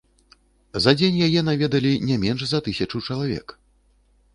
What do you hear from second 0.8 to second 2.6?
За дзень яе наведалі не менш